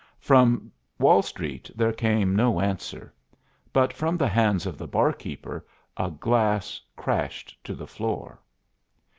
From 0.19 0.71
Wall 0.97 1.21
Street 1.21 1.69
there 1.75 1.93
came 1.93 2.35
no 2.35 2.59
answer, 2.59 3.13
but 3.71 3.93
from 3.93 4.17
the 4.17 4.27
hands 4.27 4.65
of 4.65 4.75
the 4.79 4.87
barkeeper 4.87 5.63
a 5.95 6.09
glass 6.09 6.81
crashed 6.95 7.55
to 7.65 7.75
the 7.75 7.85
floor. 7.85 8.39